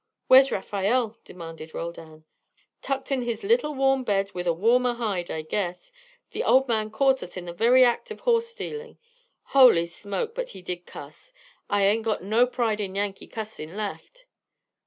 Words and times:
"Where's 0.25 0.51
Rafael?" 0.51 1.15
demanded 1.23 1.75
Roldan. 1.75 2.25
"Tucked 2.81 3.11
in 3.11 3.21
his 3.21 3.43
little 3.43 3.75
warm 3.75 4.03
bed 4.03 4.31
with 4.31 4.47
a 4.47 4.51
warmer 4.51 4.95
hide, 4.95 5.29
I 5.29 5.43
guess. 5.43 5.91
The 6.31 6.43
old 6.43 6.67
man 6.67 6.89
caught 6.89 7.21
us 7.21 7.37
in 7.37 7.45
the 7.45 7.53
very 7.53 7.85
act 7.85 8.09
of 8.09 8.21
horse 8.21 8.47
stealin'. 8.47 8.97
Holy 9.53 9.85
smoke, 9.85 10.33
but 10.33 10.49
he 10.57 10.63
did 10.63 10.87
cuss. 10.87 11.33
I 11.69 11.83
ain't 11.85 12.01
got 12.03 12.23
no 12.23 12.47
pride 12.47 12.79
in 12.79 12.95
Yankee 12.95 13.27
cussin' 13.27 13.77
left." 13.77 14.25